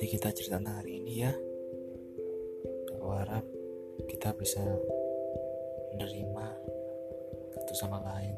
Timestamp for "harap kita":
3.20-4.32